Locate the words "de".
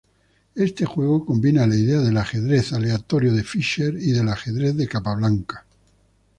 3.35-3.43, 4.75-4.87